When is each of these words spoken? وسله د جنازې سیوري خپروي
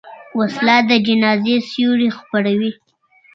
وسله 0.39 0.77
د 0.89 0.91
جنازې 1.07 1.55
سیوري 1.69 2.09
خپروي 2.17 2.71